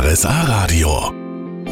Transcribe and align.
RSA 0.00 0.42
Radio. 0.42 1.12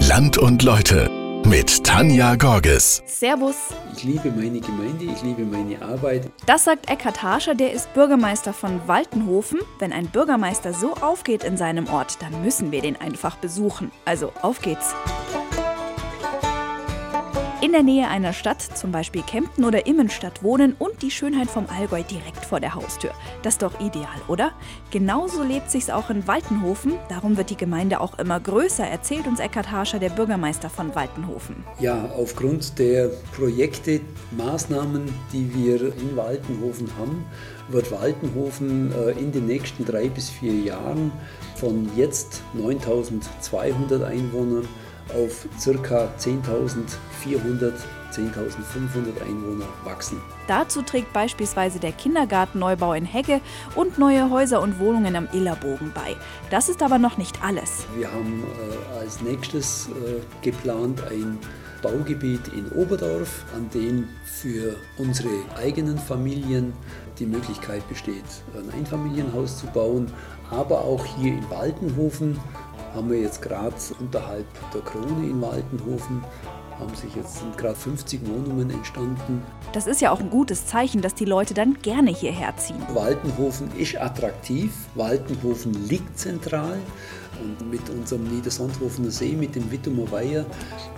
Land 0.08 0.36
und 0.36 0.64
Leute 0.64 1.08
mit 1.46 1.84
Tanja 1.84 2.34
Gorges. 2.34 3.00
Servus. 3.06 3.54
Ich 3.94 4.02
liebe 4.02 4.32
meine 4.32 4.58
Gemeinde, 4.58 5.04
ich 5.04 5.22
liebe 5.22 5.44
meine 5.44 5.80
Arbeit. 5.80 6.28
Das 6.44 6.64
sagt 6.64 6.90
Eckhard 6.90 7.22
Harscher, 7.22 7.54
der 7.54 7.72
ist 7.72 7.94
Bürgermeister 7.94 8.52
von 8.52 8.80
Waltenhofen. 8.88 9.60
Wenn 9.78 9.92
ein 9.92 10.08
Bürgermeister 10.08 10.74
so 10.74 10.94
aufgeht 10.94 11.44
in 11.44 11.56
seinem 11.56 11.86
Ort, 11.86 12.20
dann 12.20 12.42
müssen 12.42 12.72
wir 12.72 12.82
den 12.82 13.00
einfach 13.00 13.36
besuchen. 13.36 13.92
Also 14.04 14.32
auf 14.42 14.60
geht's. 14.60 14.92
In 17.66 17.72
der 17.72 17.82
Nähe 17.82 18.06
einer 18.06 18.32
Stadt, 18.32 18.62
zum 18.62 18.92
Beispiel 18.92 19.22
Kempten 19.22 19.64
oder 19.64 19.86
Immenstadt, 19.88 20.44
wohnen 20.44 20.76
und 20.78 21.02
die 21.02 21.10
Schönheit 21.10 21.50
vom 21.50 21.66
Allgäu 21.68 22.04
direkt 22.04 22.44
vor 22.44 22.60
der 22.60 22.76
Haustür. 22.76 23.10
Das 23.42 23.54
ist 23.54 23.62
doch 23.62 23.80
ideal, 23.80 24.06
oder? 24.28 24.52
Genauso 24.92 25.42
lebt 25.42 25.72
sich's 25.72 25.90
auch 25.90 26.08
in 26.08 26.28
Waltenhofen. 26.28 26.92
Darum 27.08 27.36
wird 27.36 27.50
die 27.50 27.56
Gemeinde 27.56 28.00
auch 28.00 28.20
immer 28.20 28.38
größer, 28.38 28.86
erzählt 28.86 29.26
uns 29.26 29.40
Eckhard 29.40 29.72
Harscher, 29.72 29.98
der 29.98 30.10
Bürgermeister 30.10 30.70
von 30.70 30.94
Waltenhofen. 30.94 31.64
Ja, 31.80 32.08
aufgrund 32.16 32.78
der 32.78 33.10
Projekte, 33.34 34.00
Maßnahmen, 34.36 35.12
die 35.32 35.52
wir 35.52 35.92
in 35.96 36.16
Waltenhofen 36.16 36.88
haben, 36.96 37.24
wird 37.68 37.90
Waltenhofen 37.90 38.92
äh, 38.92 39.10
in 39.18 39.32
den 39.32 39.46
nächsten 39.46 39.84
drei 39.84 40.08
bis 40.08 40.30
vier 40.30 40.54
Jahren 40.54 41.10
von 41.56 41.90
jetzt 41.96 42.42
9200 42.54 44.04
Einwohnern 44.04 44.68
auf 45.14 45.46
ca. 45.62 46.08
10.400, 46.18 47.72
10.500 48.12 49.22
Einwohner 49.22 49.66
wachsen. 49.84 50.20
Dazu 50.46 50.82
trägt 50.82 51.12
beispielsweise 51.12 51.78
der 51.78 51.92
Kindergartenneubau 51.92 52.92
in 52.92 53.04
Hegge 53.04 53.40
und 53.74 53.98
neue 53.98 54.30
Häuser 54.30 54.60
und 54.60 54.78
Wohnungen 54.78 55.16
am 55.16 55.28
Illerbogen 55.32 55.92
bei. 55.94 56.16
Das 56.50 56.68
ist 56.68 56.82
aber 56.82 56.98
noch 56.98 57.18
nicht 57.18 57.42
alles. 57.42 57.84
Wir 57.96 58.10
haben 58.10 58.44
äh, 58.44 59.00
als 59.00 59.20
nächstes 59.20 59.88
äh, 59.88 60.20
geplant 60.42 61.02
ein 61.10 61.38
Baugebiet 61.82 62.48
in 62.48 62.70
Oberdorf, 62.72 63.44
an 63.54 63.68
dem 63.70 64.08
für 64.24 64.76
unsere 64.98 65.30
eigenen 65.56 65.98
Familien 65.98 66.72
die 67.18 67.26
Möglichkeit 67.26 67.86
besteht, 67.88 68.24
ein 68.54 68.70
Einfamilienhaus 68.78 69.58
zu 69.58 69.66
bauen, 69.68 70.10
aber 70.50 70.80
auch 70.80 71.04
hier 71.04 71.34
in 71.34 71.50
Waltenhofen 71.50 72.38
haben 72.96 73.10
wir 73.10 73.20
jetzt 73.20 73.42
gerade 73.42 73.74
unterhalb 74.00 74.46
der 74.72 74.80
Krone 74.80 75.28
in 75.28 75.40
Waltenhofen 75.42 76.24
haben 76.78 76.94
sich 76.94 77.14
jetzt 77.14 77.38
sind 77.38 77.56
gerade 77.56 77.76
50 77.76 78.26
Wohnungen 78.26 78.70
entstanden. 78.70 79.42
Das 79.72 79.86
ist 79.86 80.00
ja 80.00 80.10
auch 80.10 80.20
ein 80.20 80.30
gutes 80.30 80.66
Zeichen, 80.66 81.02
dass 81.02 81.14
die 81.14 81.24
Leute 81.24 81.54
dann 81.54 81.78
gerne 81.82 82.10
hierher 82.10 82.56
ziehen. 82.56 82.82
Waltenhofen 82.92 83.70
ist 83.76 83.96
attraktiv, 83.96 84.72
Waltenhofen 84.94 85.74
liegt 85.88 86.18
zentral 86.18 86.78
und 87.42 87.70
mit 87.70 87.88
unserem 87.90 88.24
Niedersandhofener 88.24 89.10
See, 89.10 89.32
mit 89.32 89.54
dem 89.54 89.70
Wittumer 89.70 90.10
Weiher, 90.10 90.46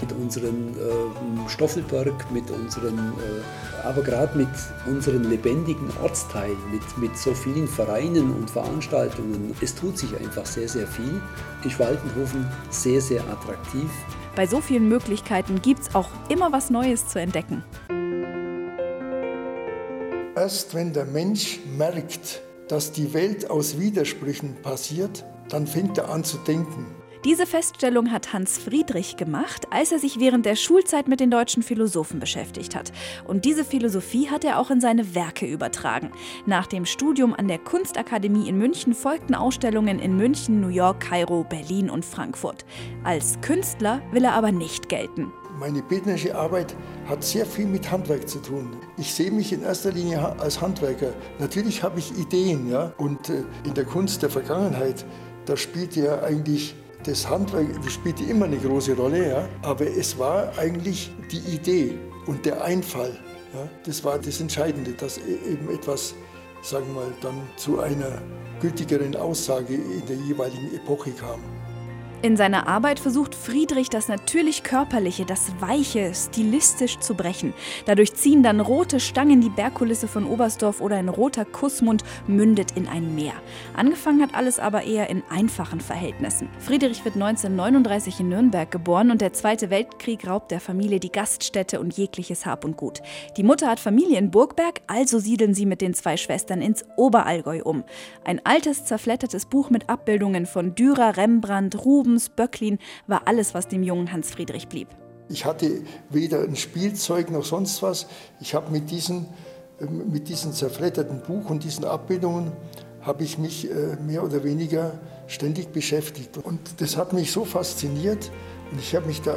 mit 0.00 0.12
unserem 0.12 0.68
äh, 0.76 1.48
Stoffelberg, 1.48 2.30
mit 2.30 2.50
unseren, 2.50 2.96
äh, 2.98 3.84
aber 3.84 4.02
gerade 4.02 4.36
mit 4.36 4.48
unseren 4.86 5.24
lebendigen 5.28 5.90
Ortsteilen, 6.02 6.56
mit, 6.70 6.98
mit 6.98 7.16
so 7.16 7.34
vielen 7.34 7.66
Vereinen 7.66 8.30
und 8.30 8.50
Veranstaltungen. 8.50 9.54
Es 9.60 9.74
tut 9.74 9.98
sich 9.98 10.16
einfach 10.16 10.46
sehr, 10.46 10.68
sehr 10.68 10.86
viel. 10.86 11.20
Ist 11.64 11.78
Waltenhofen 11.78 12.46
sehr, 12.70 13.00
sehr 13.00 13.22
attraktiv. 13.22 13.90
Bei 14.38 14.46
so 14.46 14.60
vielen 14.60 14.88
Möglichkeiten 14.88 15.60
gibt 15.62 15.80
es 15.80 15.96
auch 15.96 16.10
immer 16.28 16.52
was 16.52 16.70
Neues 16.70 17.08
zu 17.08 17.18
entdecken. 17.18 17.64
Erst 20.36 20.76
wenn 20.76 20.92
der 20.92 21.06
Mensch 21.06 21.58
merkt, 21.76 22.40
dass 22.68 22.92
die 22.92 23.12
Welt 23.14 23.50
aus 23.50 23.80
Widersprüchen 23.80 24.54
passiert, 24.62 25.24
dann 25.48 25.66
fängt 25.66 25.98
er 25.98 26.10
an 26.10 26.22
zu 26.22 26.36
denken. 26.36 26.86
Diese 27.24 27.46
Feststellung 27.46 28.12
hat 28.12 28.32
Hans 28.32 28.58
Friedrich 28.58 29.16
gemacht, 29.16 29.66
als 29.70 29.90
er 29.90 29.98
sich 29.98 30.20
während 30.20 30.46
der 30.46 30.54
Schulzeit 30.54 31.08
mit 31.08 31.18
den 31.18 31.32
deutschen 31.32 31.64
Philosophen 31.64 32.20
beschäftigt 32.20 32.76
hat. 32.76 32.92
Und 33.26 33.44
diese 33.44 33.64
Philosophie 33.64 34.30
hat 34.30 34.44
er 34.44 34.60
auch 34.60 34.70
in 34.70 34.80
seine 34.80 35.16
Werke 35.16 35.44
übertragen. 35.44 36.12
Nach 36.46 36.68
dem 36.68 36.86
Studium 36.86 37.34
an 37.34 37.48
der 37.48 37.58
Kunstakademie 37.58 38.48
in 38.48 38.56
München 38.56 38.94
folgten 38.94 39.34
Ausstellungen 39.34 39.98
in 39.98 40.16
München, 40.16 40.60
New 40.60 40.68
York, 40.68 41.00
Kairo, 41.00 41.42
Berlin 41.42 41.90
und 41.90 42.04
Frankfurt. 42.04 42.64
Als 43.02 43.40
Künstler 43.40 44.00
will 44.12 44.24
er 44.24 44.34
aber 44.34 44.52
nicht 44.52 44.88
gelten. 44.88 45.32
Meine 45.58 45.82
bildnerische 45.82 46.36
Arbeit 46.36 46.76
hat 47.08 47.24
sehr 47.24 47.44
viel 47.44 47.66
mit 47.66 47.90
Handwerk 47.90 48.28
zu 48.28 48.38
tun. 48.38 48.76
Ich 48.96 49.12
sehe 49.12 49.32
mich 49.32 49.52
in 49.52 49.64
erster 49.64 49.90
Linie 49.90 50.38
als 50.38 50.60
Handwerker. 50.60 51.12
Natürlich 51.40 51.82
habe 51.82 51.98
ich 51.98 52.16
Ideen, 52.16 52.70
ja, 52.70 52.92
und 52.96 53.28
äh, 53.28 53.42
in 53.64 53.74
der 53.74 53.84
Kunst 53.84 54.22
der 54.22 54.30
Vergangenheit, 54.30 55.04
da 55.46 55.56
spielt 55.56 55.96
ja 55.96 56.22
eigentlich 56.22 56.76
das 57.04 57.28
Handwerk 57.28 57.68
spielte 57.90 58.24
immer 58.24 58.46
eine 58.46 58.58
große 58.58 58.96
Rolle, 58.96 59.28
ja, 59.28 59.48
aber 59.62 59.86
es 59.86 60.18
war 60.18 60.56
eigentlich 60.58 61.10
die 61.30 61.38
Idee 61.54 61.98
und 62.26 62.44
der 62.44 62.62
Einfall. 62.62 63.16
Ja, 63.54 63.68
das 63.84 64.04
war 64.04 64.18
das 64.18 64.40
Entscheidende, 64.40 64.92
dass 64.92 65.18
e-, 65.18 65.52
eben 65.52 65.70
etwas, 65.70 66.14
sagen 66.62 66.86
wir 66.88 67.02
mal, 67.02 67.12
dann 67.22 67.40
zu 67.56 67.80
einer 67.80 68.20
gültigeren 68.60 69.16
Aussage 69.16 69.74
in 69.74 70.04
der 70.06 70.16
jeweiligen 70.16 70.74
Epoche 70.74 71.12
kam. 71.12 71.40
In 72.20 72.36
seiner 72.36 72.66
Arbeit 72.66 72.98
versucht 72.98 73.32
Friedrich 73.32 73.90
das 73.90 74.08
natürlich 74.08 74.64
Körperliche, 74.64 75.24
das 75.24 75.52
Weiche, 75.60 76.12
stilistisch 76.12 76.98
zu 76.98 77.14
brechen. 77.14 77.54
Dadurch 77.86 78.12
ziehen 78.14 78.42
dann 78.42 78.58
rote 78.58 78.98
Stangen 78.98 79.40
die 79.40 79.50
Bergkulisse 79.50 80.08
von 80.08 80.26
Oberstdorf 80.26 80.80
oder 80.80 80.96
ein 80.96 81.08
roter 81.08 81.44
Kussmund 81.44 82.02
mündet 82.26 82.72
in 82.72 82.88
ein 82.88 83.14
Meer. 83.14 83.34
Angefangen 83.76 84.20
hat 84.20 84.34
alles 84.34 84.58
aber 84.58 84.82
eher 84.82 85.08
in 85.10 85.22
einfachen 85.30 85.80
Verhältnissen. 85.80 86.48
Friedrich 86.58 87.04
wird 87.04 87.14
1939 87.14 88.18
in 88.18 88.30
Nürnberg 88.30 88.68
geboren 88.68 89.12
und 89.12 89.20
der 89.20 89.32
Zweite 89.32 89.70
Weltkrieg 89.70 90.26
raubt 90.26 90.50
der 90.50 90.58
Familie 90.58 90.98
die 90.98 91.12
Gaststätte 91.12 91.78
und 91.78 91.96
jegliches 91.96 92.46
Hab 92.46 92.64
und 92.64 92.76
Gut. 92.76 93.00
Die 93.36 93.44
Mutter 93.44 93.68
hat 93.68 93.78
Familie 93.78 94.18
in 94.18 94.32
Burgberg, 94.32 94.80
also 94.88 95.20
siedeln 95.20 95.54
sie 95.54 95.66
mit 95.66 95.80
den 95.80 95.94
zwei 95.94 96.16
Schwestern 96.16 96.62
ins 96.62 96.84
Oberallgäu 96.96 97.62
um. 97.62 97.84
Ein 98.24 98.40
altes, 98.42 98.84
zerflettertes 98.86 99.46
Buch 99.46 99.70
mit 99.70 99.88
Abbildungen 99.88 100.46
von 100.46 100.74
Dürer, 100.74 101.16
Rembrandt, 101.16 101.84
Ruben, 101.84 102.07
Rubens, 102.08 102.30
Böcklin 102.30 102.78
war 103.06 103.22
alles, 103.26 103.52
was 103.52 103.68
dem 103.68 103.82
jungen 103.82 104.10
Hans 104.10 104.30
Friedrich 104.30 104.68
blieb. 104.68 104.88
Ich 105.28 105.44
hatte 105.44 105.82
weder 106.08 106.40
ein 106.40 106.56
Spielzeug 106.56 107.30
noch 107.30 107.44
sonst 107.44 107.82
was. 107.82 108.06
Ich 108.40 108.54
habe 108.54 108.70
mit, 108.70 108.90
diesen, 108.90 109.26
ähm, 109.78 110.10
mit 110.10 110.28
diesem 110.28 110.52
zerfledderten 110.52 111.20
Buch 111.20 111.50
und 111.50 111.64
diesen 111.64 111.84
Abbildungen 111.84 112.52
habe 113.02 113.24
ich 113.24 113.36
mich 113.36 113.70
äh, 113.70 113.96
mehr 113.96 114.24
oder 114.24 114.42
weniger 114.42 114.98
ständig 115.26 115.68
beschäftigt. 115.68 116.38
Und 116.38 116.80
das 116.80 116.96
hat 116.96 117.12
mich 117.12 117.30
so 117.30 117.44
fasziniert 117.44 118.30
und 118.72 118.80
ich 118.80 118.96
habe 118.96 119.06
mich 119.06 119.20
da 119.20 119.36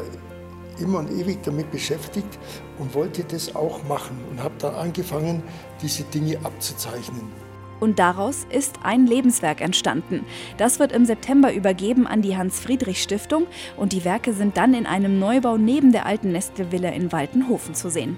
immer 0.79 0.99
und 0.99 1.11
ewig 1.11 1.43
damit 1.43 1.69
beschäftigt 1.71 2.39
und 2.79 2.93
wollte 2.95 3.25
das 3.25 3.53
auch 3.53 3.83
machen 3.83 4.17
und 4.29 4.41
habe 4.41 4.55
dann 4.59 4.75
angefangen, 4.75 5.43
diese 5.81 6.03
Dinge 6.03 6.37
abzuzeichnen. 6.45 7.50
Und 7.81 7.97
daraus 7.97 8.45
ist 8.51 8.75
ein 8.83 9.07
Lebenswerk 9.07 9.59
entstanden. 9.59 10.23
Das 10.57 10.79
wird 10.79 10.91
im 10.91 11.03
September 11.03 11.51
übergeben 11.51 12.05
an 12.05 12.21
die 12.21 12.37
Hans-Friedrich-Stiftung 12.37 13.47
und 13.75 13.91
die 13.91 14.05
Werke 14.05 14.33
sind 14.33 14.55
dann 14.55 14.75
in 14.75 14.85
einem 14.85 15.17
Neubau 15.19 15.57
neben 15.57 15.91
der 15.91 16.05
alten 16.05 16.31
Nestle-Villa 16.31 16.89
in 16.89 17.11
Waltenhofen 17.11 17.73
zu 17.73 17.89
sehen. 17.89 18.17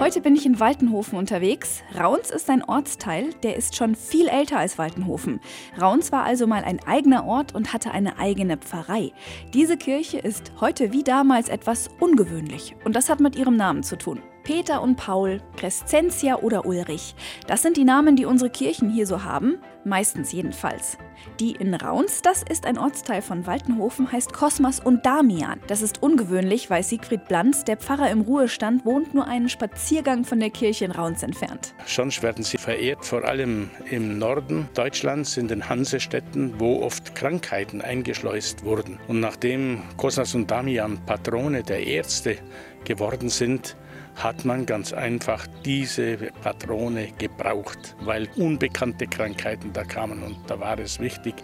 Heute 0.00 0.22
bin 0.22 0.34
ich 0.34 0.46
in 0.46 0.58
Waltenhofen 0.58 1.18
unterwegs. 1.18 1.82
Rauns 1.96 2.30
ist 2.30 2.48
ein 2.48 2.64
Ortsteil, 2.64 3.34
der 3.42 3.54
ist 3.56 3.76
schon 3.76 3.94
viel 3.96 4.28
älter 4.28 4.58
als 4.58 4.78
Waltenhofen. 4.78 5.38
Rauns 5.80 6.10
war 6.10 6.24
also 6.24 6.46
mal 6.46 6.64
ein 6.64 6.80
eigener 6.86 7.26
Ort 7.26 7.54
und 7.54 7.74
hatte 7.74 7.90
eine 7.90 8.18
eigene 8.18 8.56
Pfarrei. 8.56 9.12
Diese 9.52 9.76
Kirche 9.76 10.18
ist 10.18 10.52
heute 10.60 10.92
wie 10.92 11.04
damals 11.04 11.50
etwas 11.50 11.88
ungewöhnlich 12.00 12.74
und 12.84 12.96
das 12.96 13.10
hat 13.10 13.20
mit 13.20 13.36
ihrem 13.36 13.56
Namen 13.56 13.82
zu 13.82 13.96
tun. 13.96 14.20
Peter 14.44 14.82
und 14.82 14.96
Paul, 14.96 15.40
Crescentia 15.56 16.36
oder 16.36 16.66
Ulrich. 16.66 17.14
Das 17.46 17.62
sind 17.62 17.76
die 17.76 17.84
Namen, 17.84 18.16
die 18.16 18.24
unsere 18.24 18.50
Kirchen 18.50 18.90
hier 18.90 19.06
so 19.06 19.24
haben, 19.24 19.58
meistens 19.84 20.32
jedenfalls. 20.32 20.98
Die 21.38 21.52
in 21.52 21.74
Rauns, 21.74 22.22
das 22.22 22.42
ist 22.42 22.66
ein 22.66 22.78
Ortsteil 22.78 23.22
von 23.22 23.46
Waltenhofen, 23.46 24.10
heißt 24.10 24.32
Kosmas 24.32 24.80
und 24.80 25.06
Damian. 25.06 25.60
Das 25.68 25.82
ist 25.82 26.02
ungewöhnlich, 26.02 26.70
weil 26.70 26.82
Siegfried 26.82 27.26
Blanz, 27.26 27.64
der 27.64 27.76
Pfarrer 27.76 28.10
im 28.10 28.22
Ruhestand, 28.22 28.84
wohnt 28.84 29.14
nur 29.14 29.26
einen 29.26 29.48
Spaziergang 29.48 30.24
von 30.24 30.40
der 30.40 30.50
Kirche 30.50 30.84
in 30.84 30.90
Rauns 30.90 31.22
entfernt. 31.22 31.74
Sonst 31.86 32.22
werden 32.22 32.44
sie 32.44 32.58
verehrt, 32.58 33.04
vor 33.04 33.24
allem 33.24 33.70
im 33.90 34.18
Norden 34.18 34.68
Deutschlands, 34.74 35.36
in 35.36 35.48
den 35.48 35.68
Hansestädten, 35.68 36.58
wo 36.58 36.82
oft 36.82 37.14
Krankheiten 37.14 37.80
eingeschleust 37.80 38.64
wurden. 38.64 38.98
Und 39.06 39.20
nachdem 39.20 39.82
Kosmas 39.96 40.34
und 40.34 40.50
Damian 40.50 40.98
Patrone 41.06 41.62
der 41.62 41.86
Ärzte 41.86 42.38
geworden 42.84 43.28
sind, 43.28 43.76
hat 44.16 44.44
man 44.44 44.66
ganz 44.66 44.92
einfach 44.92 45.46
diese 45.64 46.16
Patrone 46.42 47.08
gebraucht, 47.18 47.96
weil 48.00 48.28
unbekannte 48.36 49.06
Krankheiten 49.06 49.72
da 49.72 49.84
kamen 49.84 50.22
und 50.22 50.38
da 50.46 50.60
war 50.60 50.78
es 50.78 51.00
wichtig, 51.00 51.34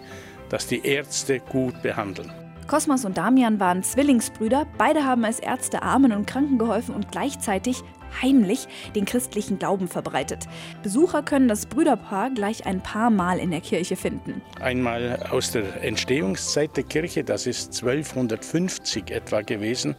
dass 0.49 0.67
die 0.67 0.85
Ärzte 0.85 1.39
gut 1.39 1.81
behandeln. 1.81 2.31
Kosmas 2.67 3.03
und 3.03 3.17
Damian 3.17 3.59
waren 3.59 3.81
Zwillingsbrüder, 3.81 4.67
beide 4.77 5.03
haben 5.03 5.25
als 5.25 5.39
Ärzte 5.39 5.81
Armen 5.81 6.11
und 6.11 6.27
Kranken 6.27 6.59
geholfen 6.59 6.93
und 6.93 7.11
gleichzeitig 7.11 7.83
heimlich 8.21 8.67
den 8.95 9.05
christlichen 9.05 9.59
Glauben 9.59 9.87
verbreitet. 9.87 10.47
Besucher 10.83 11.23
können 11.23 11.47
das 11.47 11.65
Brüderpaar 11.65 12.29
gleich 12.31 12.65
ein 12.65 12.81
paar 12.81 13.09
Mal 13.09 13.39
in 13.39 13.51
der 13.51 13.61
Kirche 13.61 13.95
finden. 13.95 14.41
Einmal 14.59 15.27
aus 15.31 15.51
der 15.51 15.83
Entstehungszeit 15.83 16.75
der 16.77 16.83
Kirche, 16.83 17.23
das 17.23 17.47
ist 17.47 17.81
1250 17.83 19.11
etwa 19.11 19.41
gewesen, 19.41 19.95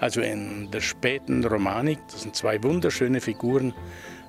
also 0.00 0.20
in 0.20 0.70
der 0.70 0.80
späten 0.80 1.44
Romanik. 1.44 1.98
Das 2.10 2.22
sind 2.22 2.36
zwei 2.36 2.62
wunderschöne 2.62 3.20
Figuren 3.20 3.74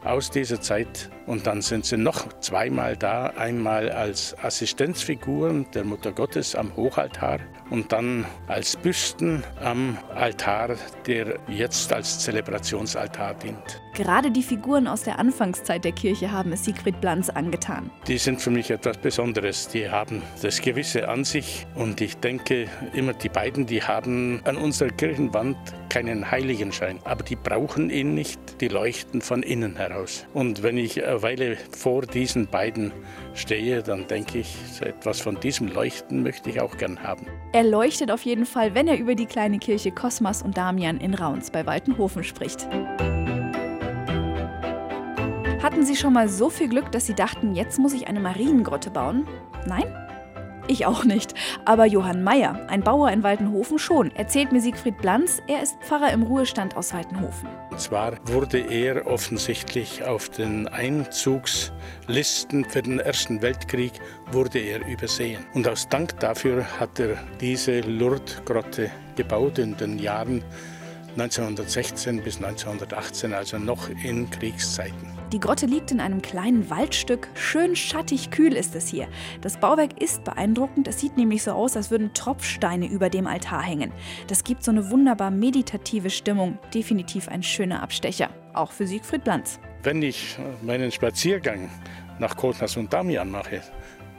aus 0.04 0.32
dieser 0.32 0.62
Zeit. 0.62 1.10
Und 1.26 1.46
dann 1.46 1.62
sind 1.62 1.86
sie 1.86 1.98
noch 1.98 2.28
zweimal 2.40 2.98
da, 2.98 3.28
einmal 3.38 3.92
als 3.92 4.36
Assistenzfiguren 4.42 5.68
der 5.74 5.84
Mutter 5.84 6.12
Gottes 6.12 6.56
am 6.56 6.76
Hochaltar 6.76 7.40
und 7.70 7.92
dann 7.92 8.26
als 8.48 8.76
Büsten 8.76 9.44
am 9.64 9.98
Altar, 10.16 10.76
der 11.06 11.40
jetzt 11.48 11.94
als 11.94 12.20
Zelebrationsaltar 12.20 13.36
dient. 13.36 13.82
Gerade 13.94 14.32
die 14.32 14.44
Figuren 14.44 14.88
aus 14.88 15.04
der 15.04 15.20
Anfangszeit 15.20 15.84
der 15.84 15.92
Kirche 15.92 16.32
haben 16.32 16.54
es 16.54 16.64
Siegfried 16.64 17.02
Blanz 17.02 17.30
angetan. 17.30 17.92
Die 18.08 18.18
sind 18.18 18.42
für 18.42 18.50
mich 18.50 18.72
etwas 18.72 18.98
Besonderes. 18.98 19.68
Die 19.68 19.90
haben 19.90 20.22
das 20.42 20.62
Gewisse 20.62 21.10
an 21.10 21.26
sich 21.26 21.68
und 21.76 22.00
ich 22.00 22.16
denke 22.18 22.68
immer, 22.94 23.14
die 23.14 23.30
beiden, 23.30 23.66
die 23.66 23.84
haben 23.84 24.42
an 24.46 24.56
unserer 24.56 24.90
Kirchenwand 24.90 25.58
keinen 25.90 26.30
Heiligenschein, 26.32 27.00
aber 27.04 27.24
die 27.24 27.36
brauchen 27.36 27.90
ihn 27.90 28.14
nicht, 28.14 28.40
die 28.62 28.68
leuchten 28.68 29.22
von 29.22 29.44
innen 29.44 29.76
heraus. 29.90 30.26
Und 30.34 30.64
wenn 30.64 30.78
ich 30.78 31.04
eine 31.04 31.22
Weile 31.22 31.58
vor 31.72 32.04
diesen 32.04 32.48
beiden 32.48 32.92
stehe, 33.34 33.84
dann 33.84 34.08
denke 34.08 34.40
ich, 34.40 34.56
etwas 34.82 35.22
von 35.22 35.40
diesem 35.40 35.68
Leuchten 35.68 36.24
möchte 36.24 36.50
ich 36.50 36.62
auch 36.62 36.78
gern 36.78 37.02
haben. 37.04 37.28
Er 37.54 37.64
leuchtet 37.64 38.12
auf 38.12 38.24
jeden 38.24 38.46
Fall, 38.46 38.76
wenn 38.76 38.88
er 38.88 38.98
über 38.98 39.16
die 39.16 39.26
kleine 39.26 39.60
Kirche 39.60 39.92
Kosmas 39.92 40.42
und 40.42 40.58
Damian 40.58 41.00
in 41.00 41.14
Rauns 41.14 41.52
bei 41.52 41.66
Waltenhofen 41.66 42.24
spricht. 42.24 42.68
Hatten 45.62 45.86
Sie 45.86 45.96
schon 45.96 46.14
mal 46.14 46.30
so 46.30 46.50
viel 46.50 46.70
Glück, 46.70 46.92
dass 46.92 47.06
Sie 47.06 47.14
dachten, 47.14 47.54
jetzt 47.54 47.80
muss 47.80 47.94
ich 47.94 48.08
eine 48.08 48.20
Mariengrotte 48.20 48.90
bauen? 48.90 49.28
Nein? 49.68 50.09
Ich 50.70 50.86
auch 50.86 51.04
nicht. 51.04 51.34
Aber 51.66 51.88
Johann 51.88 52.22
Meyer, 52.22 52.68
ein 52.70 52.84
Bauer 52.84 53.10
in 53.10 53.24
Waltenhofen 53.24 53.80
schon, 53.80 54.16
erzählt 54.16 54.52
mir 54.52 54.62
Siegfried 54.62 55.00
Blanz, 55.00 55.42
er 55.48 55.64
ist 55.64 55.76
Pfarrer 55.82 56.14
im 56.14 56.22
Ruhestand 56.22 56.78
aus 56.78 56.94
Waltenhofen. 56.94 57.50
Und 57.72 57.80
zwar 57.80 58.14
wurde 58.26 58.60
er 58.60 59.08
offensichtlich 59.08 60.04
auf 60.04 60.30
den 60.30 60.68
Einzugslisten 60.68 62.66
für 62.66 62.84
den 62.84 63.00
Ersten 63.00 63.42
Weltkrieg 63.42 63.94
wurde 64.32 64.60
er 64.60 64.86
übersehen. 64.86 65.44
Und 65.56 65.68
aus 65.68 65.90
Dank 65.90 66.20
dafür 66.20 66.64
hat 66.80 67.00
er 67.00 67.18
diese 67.42 67.80
Lourdes-Grotte 67.80 68.92
gebaut 69.16 69.58
in 69.58 69.76
den 69.76 69.98
Jahren 69.98 70.44
1916 71.18 72.22
bis 72.22 72.36
1918, 72.38 73.34
also 73.34 73.58
noch 73.58 73.90
in 73.90 74.30
Kriegszeiten. 74.30 75.19
Die 75.32 75.40
Grotte 75.40 75.68
liegt 75.68 75.92
in 75.92 76.00
einem 76.00 76.24
kleinen 76.24 76.72
Waldstück. 76.72 77.28
Schön 77.36 77.76
schattig 77.76 78.32
kühl 78.32 78.54
ist 78.54 78.76
es 78.76 78.88
hier. 78.88 79.08
Das 79.42 79.60
Bauwerk 79.60 80.02
ist 80.02 80.24
beeindruckend. 80.24 80.88
Es 80.88 81.00
sieht 81.00 81.18
nämlich 81.18 81.44
so 81.44 81.52
aus, 81.52 81.78
als 81.78 81.92
würden 81.92 82.16
Tropfsteine 82.16 82.88
über 82.88 83.12
dem 83.12 83.28
Altar 83.28 83.62
hängen. 83.62 83.92
Das 84.26 84.44
gibt 84.44 84.64
so 84.64 84.72
eine 84.72 84.90
wunderbar 84.90 85.30
meditative 85.30 86.10
Stimmung. 86.10 86.58
Definitiv 86.74 87.28
ein 87.28 87.44
schöner 87.44 87.84
Abstecher. 87.84 88.32
Auch 88.54 88.72
für 88.72 88.88
Siegfried 88.88 89.24
Blanz. 89.24 89.60
Wenn 89.84 90.02
ich 90.02 90.36
meinen 90.64 90.92
Spaziergang 90.92 91.70
nach 92.18 92.36
Kotnas 92.36 92.76
und 92.76 92.92
Damian 92.92 93.30
mache, 93.30 93.62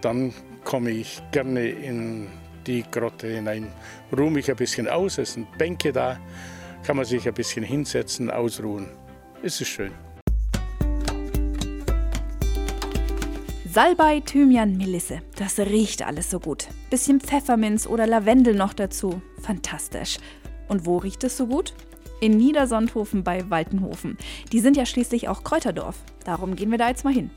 dann 0.03 0.33
komme 0.63 0.91
ich 0.91 1.21
gerne 1.33 1.67
in 1.67 2.29
die 2.69 2.85
Grotte 2.89 3.27
hinein, 3.27 3.67
ruhe 4.17 4.31
mich 4.31 4.49
ein 4.49 4.57
bisschen 4.57 4.87
aus, 4.87 5.19
es 5.19 5.33
sind 5.33 5.59
Bänke 5.59 5.91
da, 5.93 6.21
kann 6.85 6.97
man 6.97 7.05
sich 7.05 7.27
ein 7.27 7.35
bisschen 7.35 7.65
hinsetzen, 7.65 8.31
ausruhen. 8.31 8.87
Es 9.43 9.61
ist 9.61 9.69
schön. 9.69 9.93
Salbei, 13.73 14.19
Thymian, 14.19 14.77
Melisse. 14.77 15.21
Das 15.37 15.61
riecht 15.61 16.05
alles 16.05 16.29
so 16.29 16.41
gut. 16.41 16.67
Bisschen 16.91 17.21
Pfefferminz 17.21 17.87
oder 17.87 18.05
Lavendel 18.05 18.53
noch 18.53 18.75
dazu. 18.75 19.23
Fantastisch. 19.43 20.19
Und 20.67 20.87
wo 20.87 20.97
riecht 20.97 21.23
es 21.23 21.37
so 21.37 21.47
gut? 21.47 21.73
In 22.21 22.37
Niedersondhofen 22.37 23.23
bei 23.23 23.49
Waltenhofen. 23.49 24.19
Die 24.51 24.59
sind 24.59 24.77
ja 24.77 24.87
schließlich 24.87 25.29
auch 25.29 25.45
Kräuterdorf. 25.45 25.99
Darum 26.25 26.57
gehen 26.57 26.73
wir 26.73 26.79
da 26.79 26.89
jetzt 26.89 27.05
mal 27.05 27.15
hin. 27.15 27.31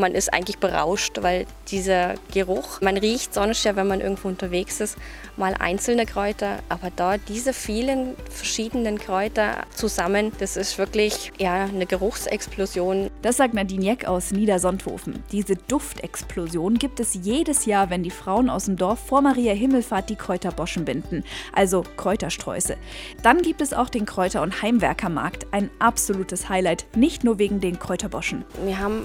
Man 0.00 0.14
ist 0.14 0.32
eigentlich 0.32 0.56
berauscht, 0.56 1.18
weil 1.20 1.44
dieser 1.68 2.14
Geruch, 2.32 2.80
man 2.80 2.96
riecht 2.96 3.34
sonst 3.34 3.64
ja, 3.64 3.76
wenn 3.76 3.86
man 3.86 4.00
irgendwo 4.00 4.28
unterwegs 4.28 4.80
ist, 4.80 4.96
mal 5.36 5.54
einzelne 5.58 6.06
Kräuter, 6.06 6.60
aber 6.70 6.90
da 6.96 7.18
diese 7.18 7.52
vielen 7.52 8.16
verschiedenen 8.30 8.98
Kräuter 8.98 9.64
zusammen, 9.74 10.32
das 10.38 10.56
ist 10.56 10.78
wirklich 10.78 11.32
ja, 11.38 11.64
eine 11.64 11.84
Geruchsexplosion. 11.84 13.10
Das 13.20 13.36
sagt 13.36 13.52
Nadine 13.52 13.84
Jeck 13.84 14.06
aus 14.06 14.32
Niedersondhofen. 14.32 15.22
Diese 15.32 15.56
Duftexplosion 15.56 16.78
gibt 16.78 16.98
es 16.98 17.12
jedes 17.12 17.66
Jahr, 17.66 17.90
wenn 17.90 18.02
die 18.02 18.10
Frauen 18.10 18.48
aus 18.48 18.64
dem 18.64 18.76
Dorf 18.76 19.00
vor 19.06 19.20
Maria 19.20 19.52
Himmelfahrt 19.52 20.08
die 20.08 20.16
Kräuterboschen 20.16 20.86
binden, 20.86 21.24
also 21.52 21.84
Kräutersträuße. 21.98 22.76
Dann 23.22 23.42
gibt 23.42 23.60
es 23.60 23.74
auch 23.74 23.90
den 23.90 24.06
Kräuter- 24.06 24.40
und 24.40 24.62
Heimwerkermarkt, 24.62 25.46
ein 25.50 25.68
absolutes 25.78 26.48
Highlight, 26.48 26.86
nicht 26.96 27.22
nur 27.22 27.38
wegen 27.38 27.60
den 27.60 27.78
Kräuterboschen. 27.78 28.46
Wir 28.64 28.78
haben 28.78 29.02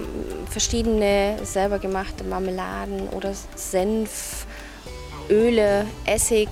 verschiedene 0.48 0.85
verschiedene 0.86 1.44
selber 1.44 1.80
gemachte 1.80 2.22
Marmeladen 2.22 3.08
oder 3.08 3.32
Senf, 3.56 4.46
Öle, 5.28 5.84
Essig. 6.04 6.48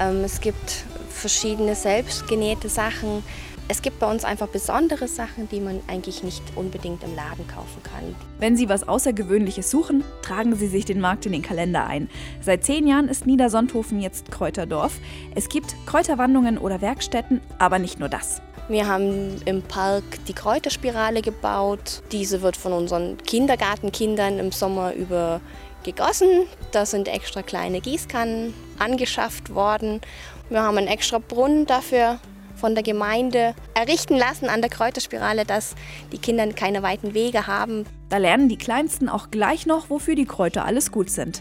Ähm, 0.00 0.24
es 0.24 0.40
gibt 0.40 0.84
verschiedene 1.10 1.74
selbstgenähte 1.74 2.70
Sachen. 2.70 3.22
Es 3.70 3.82
gibt 3.82 3.98
bei 3.98 4.10
uns 4.10 4.24
einfach 4.24 4.48
besondere 4.48 5.06
Sachen, 5.06 5.50
die 5.50 5.60
man 5.60 5.80
eigentlich 5.86 6.22
nicht 6.22 6.42
unbedingt 6.56 7.04
im 7.04 7.14
Laden 7.14 7.46
kaufen 7.46 7.82
kann. 7.82 8.16
Wenn 8.38 8.56
Sie 8.56 8.70
was 8.70 8.88
Außergewöhnliches 8.88 9.70
suchen, 9.70 10.02
tragen 10.22 10.56
Sie 10.56 10.68
sich 10.68 10.86
den 10.86 11.02
Markt 11.02 11.26
in 11.26 11.32
den 11.32 11.42
Kalender 11.42 11.86
ein. 11.86 12.08
Seit 12.40 12.64
zehn 12.64 12.86
Jahren 12.86 13.08
ist 13.08 13.26
Niedersondhofen 13.26 14.00
jetzt 14.00 14.30
Kräuterdorf. 14.30 14.94
Es 15.34 15.50
gibt 15.50 15.76
Kräuterwandlungen 15.84 16.56
oder 16.56 16.80
Werkstätten, 16.80 17.42
aber 17.58 17.78
nicht 17.78 18.00
nur 18.00 18.08
das. 18.08 18.40
Wir 18.68 18.86
haben 18.86 19.40
im 19.46 19.62
Park 19.62 20.04
die 20.28 20.34
Kräuterspirale 20.34 21.22
gebaut. 21.22 22.02
Diese 22.12 22.42
wird 22.42 22.54
von 22.54 22.74
unseren 22.74 23.16
Kindergartenkindern 23.16 24.38
im 24.38 24.52
Sommer 24.52 24.92
über 24.92 25.40
gegossen. 25.84 26.46
Da 26.72 26.84
sind 26.84 27.08
extra 27.08 27.42
kleine 27.42 27.80
Gießkannen 27.80 28.52
angeschafft 28.78 29.54
worden. 29.54 30.02
Wir 30.50 30.62
haben 30.62 30.76
einen 30.76 30.86
extra 30.86 31.18
Brunnen 31.18 31.64
dafür 31.64 32.18
von 32.56 32.74
der 32.74 32.82
Gemeinde 32.82 33.54
errichten 33.72 34.16
lassen 34.16 34.50
an 34.50 34.60
der 34.60 34.68
Kräuterspirale, 34.68 35.46
dass 35.46 35.74
die 36.12 36.18
Kinder 36.18 36.46
keine 36.52 36.82
weiten 36.82 37.14
Wege 37.14 37.46
haben. 37.46 37.86
Da 38.10 38.18
lernen 38.18 38.50
die 38.50 38.58
Kleinsten 38.58 39.08
auch 39.08 39.30
gleich 39.30 39.64
noch, 39.64 39.88
wofür 39.88 40.14
die 40.14 40.26
Kräuter 40.26 40.66
alles 40.66 40.92
gut 40.92 41.08
sind. 41.08 41.40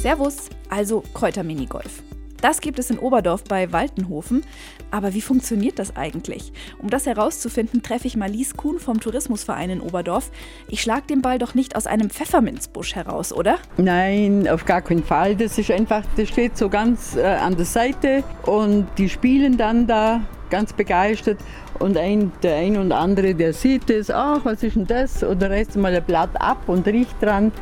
Servus, 0.00 0.48
also 0.70 1.02
Kräuterminigolf. 1.12 2.02
Das 2.44 2.60
gibt 2.60 2.78
es 2.78 2.90
in 2.90 2.98
Oberdorf 2.98 3.42
bei 3.44 3.72
Waltenhofen. 3.72 4.44
Aber 4.90 5.14
wie 5.14 5.22
funktioniert 5.22 5.78
das 5.78 5.96
eigentlich? 5.96 6.52
Um 6.78 6.90
das 6.90 7.06
herauszufinden, 7.06 7.82
treffe 7.82 8.06
ich 8.06 8.18
Marlies 8.18 8.54
Kuhn 8.54 8.78
vom 8.78 9.00
Tourismusverein 9.00 9.70
in 9.70 9.80
Oberdorf. 9.80 10.30
Ich 10.68 10.82
schlage 10.82 11.06
den 11.06 11.22
Ball 11.22 11.38
doch 11.38 11.54
nicht 11.54 11.74
aus 11.74 11.86
einem 11.86 12.10
Pfefferminzbusch 12.10 12.96
heraus, 12.96 13.32
oder? 13.32 13.56
Nein, 13.78 14.46
auf 14.46 14.66
gar 14.66 14.82
keinen 14.82 15.02
Fall. 15.02 15.36
Das 15.36 15.56
ist 15.56 15.70
einfach, 15.70 16.02
das 16.18 16.28
steht 16.28 16.58
so 16.58 16.68
ganz 16.68 17.16
äh, 17.16 17.22
an 17.22 17.56
der 17.56 17.64
Seite 17.64 18.22
und 18.44 18.88
die 18.98 19.08
spielen 19.08 19.56
dann 19.56 19.86
da 19.86 20.20
ganz 20.50 20.74
begeistert 20.74 21.38
und 21.78 21.96
ein, 21.96 22.30
der 22.42 22.56
ein 22.56 22.76
und 22.76 22.92
andere, 22.92 23.34
der 23.34 23.54
sieht 23.54 23.88
es, 23.88 24.10
ach, 24.10 24.44
was 24.44 24.62
ist 24.62 24.76
denn 24.76 24.86
das? 24.86 25.24
Oder 25.24 25.48
reißt 25.48 25.76
mal 25.76 25.96
ein 25.96 26.04
Blatt 26.04 26.38
ab 26.38 26.58
und 26.66 26.86
riecht 26.86 27.22
dran. 27.22 27.52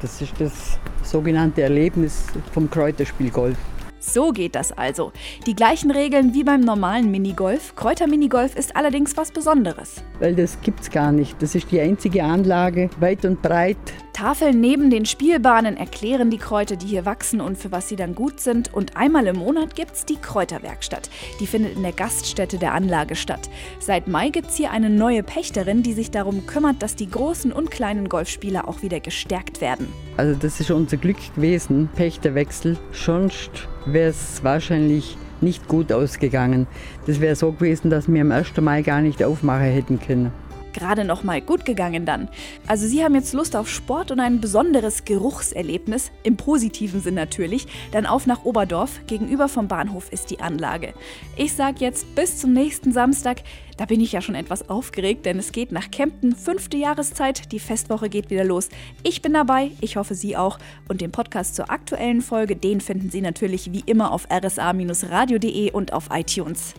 Das 0.00 0.22
ist 0.22 0.32
das 0.38 0.78
sogenannte 1.02 1.60
Erlebnis 1.60 2.24
vom 2.54 2.70
Kräuterspiel 2.70 3.28
Golf. 3.28 3.58
So 4.00 4.32
geht 4.32 4.54
das 4.54 4.72
also. 4.72 5.12
Die 5.46 5.54
gleichen 5.54 5.90
Regeln 5.90 6.32
wie 6.32 6.42
beim 6.42 6.62
normalen 6.62 7.10
Minigolf. 7.10 7.76
Kräuterminigolf 7.76 8.56
ist 8.56 8.74
allerdings 8.74 9.16
was 9.16 9.30
Besonderes. 9.30 10.02
Weil 10.18 10.34
das 10.34 10.60
gibt's 10.62 10.90
gar 10.90 11.12
nicht. 11.12 11.40
Das 11.42 11.54
ist 11.54 11.70
die 11.70 11.80
einzige 11.80 12.24
Anlage, 12.24 12.88
weit 12.98 13.24
und 13.26 13.42
breit. 13.42 13.76
Tafeln 14.14 14.60
neben 14.60 14.90
den 14.90 15.06
Spielbahnen 15.06 15.76
erklären 15.76 16.30
die 16.30 16.38
Kräuter, 16.38 16.76
die 16.76 16.86
hier 16.86 17.06
wachsen 17.06 17.40
und 17.40 17.56
für 17.56 17.72
was 17.72 17.88
sie 17.88 17.96
dann 17.96 18.14
gut 18.14 18.40
sind. 18.40 18.72
Und 18.74 18.96
einmal 18.96 19.26
im 19.26 19.36
Monat 19.36 19.74
gibt's 19.74 20.04
die 20.04 20.16
Kräuterwerkstatt. 20.16 21.08
Die 21.40 21.46
findet 21.46 21.76
in 21.76 21.82
der 21.82 21.92
Gaststätte 21.92 22.58
der 22.58 22.74
Anlage 22.74 23.16
statt. 23.16 23.48
Seit 23.78 24.08
Mai 24.08 24.28
gibt's 24.30 24.56
hier 24.56 24.72
eine 24.72 24.90
neue 24.90 25.22
Pächterin, 25.22 25.82
die 25.82 25.94
sich 25.94 26.10
darum 26.10 26.46
kümmert, 26.46 26.82
dass 26.82 26.96
die 26.96 27.10
großen 27.10 27.52
und 27.52 27.70
kleinen 27.70 28.08
Golfspieler 28.08 28.68
auch 28.68 28.82
wieder 28.82 29.00
gestärkt 29.00 29.60
werden. 29.60 29.88
Also 30.16 30.38
das 30.38 30.60
ist 30.60 30.70
unser 30.70 30.98
Glück 30.98 31.16
gewesen, 31.34 31.88
Pächterwechsel. 31.96 32.76
Sonst 32.92 33.68
wäre 33.86 34.10
es 34.10 34.42
wahrscheinlich 34.44 35.16
nicht 35.40 35.68
gut 35.68 35.92
ausgegangen. 35.92 36.66
Das 37.06 37.20
wäre 37.20 37.34
so 37.34 37.52
gewesen, 37.52 37.90
dass 37.90 38.12
wir 38.12 38.20
am 38.20 38.32
1. 38.32 38.56
Mai 38.60 38.82
gar 38.82 39.00
nicht 39.00 39.22
aufmachen 39.24 39.66
hätten 39.66 40.00
können. 40.00 40.32
Gerade 40.72 41.04
noch 41.04 41.22
mal 41.22 41.40
gut 41.40 41.64
gegangen 41.64 42.06
dann. 42.06 42.28
Also 42.66 42.86
Sie 42.86 43.04
haben 43.04 43.14
jetzt 43.14 43.32
Lust 43.32 43.56
auf 43.56 43.68
Sport 43.68 44.10
und 44.10 44.20
ein 44.20 44.40
besonderes 44.40 45.04
Geruchserlebnis, 45.04 46.10
im 46.22 46.36
positiven 46.36 47.00
Sinn 47.00 47.14
natürlich, 47.14 47.66
dann 47.92 48.06
auf 48.06 48.26
nach 48.26 48.44
Oberdorf, 48.44 49.00
gegenüber 49.06 49.48
vom 49.48 49.68
Bahnhof 49.68 50.12
ist 50.12 50.30
die 50.30 50.40
Anlage. 50.40 50.94
Ich 51.36 51.54
sag 51.54 51.80
jetzt 51.80 52.14
bis 52.14 52.38
zum 52.38 52.52
nächsten 52.52 52.92
Samstag, 52.92 53.42
da 53.76 53.86
bin 53.86 54.00
ich 54.00 54.12
ja 54.12 54.20
schon 54.20 54.34
etwas 54.34 54.68
aufgeregt, 54.68 55.24
denn 55.24 55.38
es 55.38 55.52
geht 55.52 55.72
nach 55.72 55.90
Kempten, 55.90 56.36
fünfte 56.36 56.76
Jahreszeit, 56.76 57.50
die 57.50 57.58
Festwoche 57.58 58.10
geht 58.10 58.28
wieder 58.28 58.44
los. 58.44 58.68
Ich 59.02 59.22
bin 59.22 59.32
dabei, 59.32 59.70
ich 59.80 59.96
hoffe 59.96 60.14
Sie 60.14 60.36
auch 60.36 60.58
und 60.88 61.00
den 61.00 61.12
Podcast 61.12 61.56
zur 61.56 61.70
aktuellen 61.70 62.20
Folge, 62.20 62.56
den 62.56 62.82
finden 62.82 63.10
Sie 63.10 63.22
natürlich 63.22 63.72
wie 63.72 63.82
immer 63.86 64.12
auf 64.12 64.28
rsa-radio.de 64.30 65.70
und 65.72 65.94
auf 65.94 66.08
iTunes. 66.12 66.74